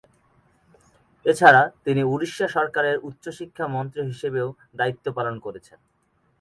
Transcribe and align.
এছাড়া, 1.25 1.61
তিনি 1.85 2.01
উড়িষ্যা 2.03 2.47
সরকারের 2.47 2.97
উচ্চশিক্ষা 3.03 3.65
মন্ত্রী 3.67 4.01
হিসেবেও 4.03 4.47
দায়িত্ব 4.75 5.05
পালন 5.17 5.35
করেছেন। 5.39 5.79